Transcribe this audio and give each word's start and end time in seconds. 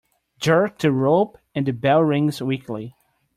Jerk 0.39 0.79
the 0.79 0.91
rope 0.91 1.37
and 1.53 1.63
the 1.67 1.73
bell 1.73 2.01
rings 2.01 2.41
weakly. 2.41 2.95